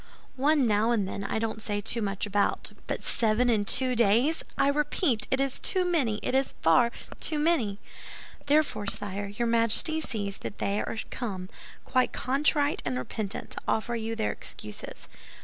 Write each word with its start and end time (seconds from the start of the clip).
One 0.37 0.65
now 0.65 0.89
and 0.89 1.07
then 1.07 1.23
I 1.23 1.37
don't 1.37 1.61
say 1.61 1.83
much 2.01 2.25
about; 2.25 2.71
but 2.87 3.03
seven 3.03 3.51
in 3.51 3.65
two 3.65 3.95
days, 3.95 4.41
I 4.57 4.67
repeat, 4.69 5.27
it 5.29 5.39
is 5.39 5.59
too 5.59 5.85
many, 5.85 6.19
it 6.23 6.33
is 6.33 6.55
far 6.63 6.91
too 7.19 7.37
many!" 7.37 7.77
"Therefore, 8.47 8.87
sire, 8.87 9.27
your 9.27 9.47
Majesty 9.47 10.01
sees 10.01 10.39
that 10.39 10.57
they 10.57 10.81
are 10.81 10.97
come, 11.11 11.49
quite 11.85 12.13
contrite 12.13 12.81
and 12.83 12.97
repentant, 12.97 13.51
to 13.51 13.61
offer 13.67 13.95
you 13.95 14.15
their 14.15 14.31
excuses." 14.31 15.07